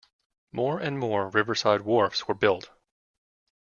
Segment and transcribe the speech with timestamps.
[0.51, 2.71] More and more riverside wharfs were built.